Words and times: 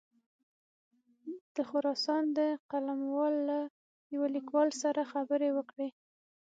د 1.55 1.57
خراسان 1.69 2.23
د 2.37 2.39
قلموال 2.71 3.33
له 3.49 3.59
یوه 4.13 4.27
لیکوال 4.35 4.69
سره 4.81 5.01
خبرې 5.11 5.49
وکړې. 5.57 5.89